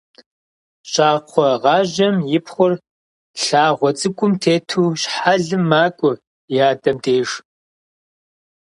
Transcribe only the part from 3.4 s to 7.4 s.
лъагъуэ цӏыкӏум тету щхьэлым макӏуэ и адэм деж.